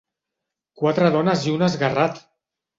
Quatre 0.81 1.13
dones 1.17 1.47
i 1.51 1.55
un 1.59 1.69
esguerrat! 1.69 2.21